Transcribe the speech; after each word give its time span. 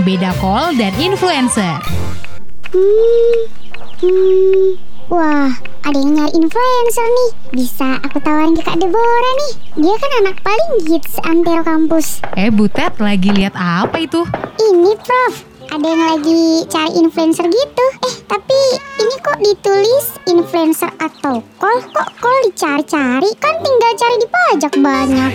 beda 0.00 0.32
call 0.40 0.72
dan 0.76 0.92
influencer. 0.96 1.76
Hmm, 2.70 3.38
hmm, 4.00 4.78
wah, 5.12 5.52
ada 5.84 5.96
yang 5.98 6.16
nyari 6.16 6.32
influencer 6.38 7.06
nih. 7.06 7.30
Bisa 7.52 7.98
aku 8.00 8.22
tawarin 8.22 8.56
ke 8.56 8.62
Kak 8.64 8.80
Deborah 8.80 9.34
nih. 9.36 9.52
Dia 9.84 9.94
kan 9.98 10.12
anak 10.24 10.36
paling 10.40 10.72
hits 10.88 11.14
antero 11.26 11.62
kampus. 11.66 12.24
Eh, 12.38 12.48
Butet 12.48 12.96
lagi 12.96 13.28
lihat 13.34 13.52
apa 13.58 14.00
itu? 14.00 14.24
Ini, 14.56 14.92
Prof. 15.02 15.34
Ada 15.70 15.86
yang 15.86 16.02
lagi 16.02 16.66
cari 16.66 16.90
influencer 16.98 17.46
gitu. 17.46 17.86
Eh, 18.02 18.14
tapi 18.26 18.58
ini 18.98 19.14
kok 19.22 19.38
ditulis 19.38 20.06
influencer 20.26 20.90
atau 20.98 21.38
call? 21.62 21.78
Kok 21.94 22.10
call 22.18 22.38
dicari-cari? 22.50 23.30
Kan 23.38 23.54
tinggal 23.62 23.92
cari 23.94 24.16
di 24.18 24.28
pajak 24.28 24.74
banyak. 24.82 25.32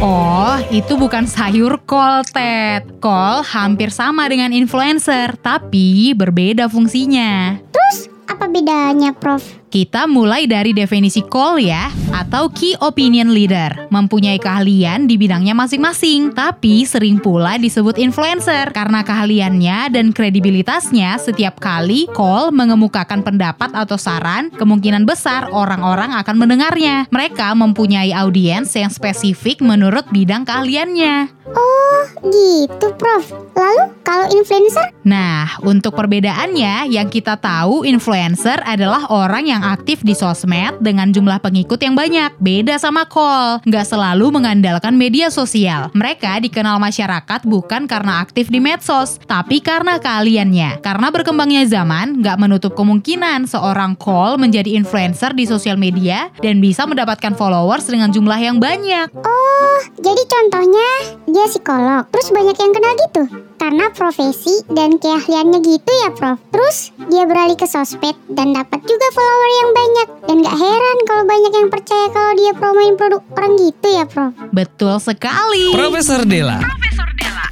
Oh, 0.00 0.56
itu 0.72 0.96
bukan 0.96 1.28
sayur 1.28 1.76
kol, 1.84 2.24
Ted. 2.32 3.02
Kol 3.02 3.44
hampir 3.44 3.92
sama 3.92 4.24
dengan 4.30 4.48
influencer, 4.54 5.36
tapi 5.42 6.16
berbeda 6.16 6.70
fungsinya. 6.72 7.60
Terus, 7.68 8.08
apa 8.24 8.48
bedanya, 8.48 9.12
Prof? 9.12 9.61
Kita 9.72 10.04
mulai 10.04 10.44
dari 10.44 10.76
definisi 10.76 11.24
call 11.24 11.64
ya, 11.64 11.88
atau 12.12 12.52
key 12.52 12.76
opinion 12.84 13.32
leader. 13.32 13.88
Mempunyai 13.88 14.36
keahlian 14.36 15.08
di 15.08 15.16
bidangnya 15.16 15.56
masing-masing, 15.56 16.36
tapi 16.36 16.84
sering 16.84 17.16
pula 17.16 17.56
disebut 17.56 17.96
influencer 17.96 18.68
karena 18.76 19.00
keahliannya 19.00 19.88
dan 19.88 20.12
kredibilitasnya 20.12 21.16
setiap 21.16 21.56
kali 21.56 22.04
call 22.12 22.52
mengemukakan 22.52 23.24
pendapat 23.24 23.72
atau 23.72 23.96
saran, 23.96 24.52
kemungkinan 24.52 25.08
besar 25.08 25.48
orang-orang 25.48 26.20
akan 26.20 26.36
mendengarnya. 26.36 27.08
Mereka 27.08 27.56
mempunyai 27.56 28.12
audiens 28.12 28.68
yang 28.76 28.92
spesifik 28.92 29.64
menurut 29.64 30.04
bidang 30.12 30.44
keahliannya. 30.44 31.32
Oh, 31.52 32.00
gitu, 32.28 32.92
Prof. 33.00 33.24
Lalu, 33.56 33.84
kalau 34.04 34.26
influencer? 34.36 34.92
Nah, 35.04 35.58
untuk 35.64 35.96
perbedaannya, 35.96 36.92
yang 36.92 37.08
kita 37.08 37.40
tahu 37.40 37.88
influencer 37.88 38.60
adalah 38.62 39.08
orang 39.08 39.44
yang 39.48 39.61
aktif 39.62 40.02
di 40.02 40.12
sosmed 40.18 40.82
dengan 40.82 41.14
jumlah 41.14 41.38
pengikut 41.38 41.78
yang 41.78 41.94
banyak. 41.94 42.34
Beda 42.42 42.74
sama 42.82 43.06
call, 43.06 43.62
nggak 43.62 43.86
selalu 43.86 44.34
mengandalkan 44.34 44.98
media 44.98 45.30
sosial. 45.30 45.88
Mereka 45.94 46.42
dikenal 46.42 46.82
masyarakat 46.82 47.46
bukan 47.46 47.86
karena 47.86 48.18
aktif 48.18 48.50
di 48.50 48.58
medsos, 48.58 49.22
tapi 49.30 49.62
karena 49.62 50.02
keahliannya. 50.02 50.82
Karena 50.82 51.08
berkembangnya 51.14 51.62
zaman, 51.70 52.18
nggak 52.18 52.36
menutup 52.42 52.74
kemungkinan 52.74 53.46
seorang 53.46 53.94
call 53.94 54.34
menjadi 54.36 54.74
influencer 54.74 55.30
di 55.32 55.46
sosial 55.46 55.78
media 55.78 56.28
dan 56.42 56.58
bisa 56.58 56.82
mendapatkan 56.82 57.38
followers 57.38 57.86
dengan 57.86 58.10
jumlah 58.10 58.40
yang 58.42 58.58
banyak. 58.58 59.14
Oh, 59.22 59.78
jadi 60.02 60.22
contohnya 60.26 60.88
dia 61.30 61.46
psikolog, 61.46 62.02
terus 62.10 62.28
banyak 62.34 62.56
yang 62.58 62.72
kenal 62.74 62.92
gitu? 62.98 63.51
Karena 63.62 63.94
profesi 63.94 64.58
dan 64.74 64.98
keahliannya 64.98 65.62
gitu 65.62 65.92
ya, 66.02 66.10
Prof. 66.10 66.34
Terus 66.50 66.90
dia 67.06 67.22
beralih 67.30 67.54
ke 67.54 67.62
sosmed 67.70 68.18
dan 68.34 68.50
dapat 68.50 68.82
juga 68.82 69.06
follower 69.14 69.50
yang 69.54 69.70
banyak. 69.70 70.08
Dan 70.26 70.36
gak 70.42 70.56
heran 70.58 70.98
kalau 71.06 71.24
banyak 71.30 71.52
yang 71.54 71.68
percaya 71.70 72.06
kalau 72.10 72.32
dia 72.34 72.52
promoin 72.58 72.98
produk 72.98 73.22
orang 73.38 73.54
gitu 73.62 73.86
ya, 73.86 74.04
Prof. 74.10 74.34
Betul 74.50 74.98
sekali. 74.98 75.70
Profesor 75.78 76.26
Dela. 76.26 76.58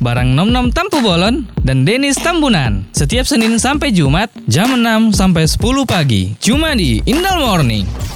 Barang 0.02 0.34
Nom 0.34 0.50
Nom 0.50 0.74
Tampu 0.74 0.98
Bolon 0.98 1.46
dan 1.62 1.86
Denis 1.86 2.18
Tambunan. 2.18 2.90
Setiap 2.90 3.30
Senin 3.30 3.62
sampai 3.62 3.94
Jumat 3.94 4.34
jam 4.50 4.74
6 4.74 5.14
sampai 5.14 5.46
10 5.46 5.62
pagi. 5.86 6.34
Cuma 6.42 6.74
di 6.74 6.98
Indal 7.06 7.38
Morning. 7.38 8.09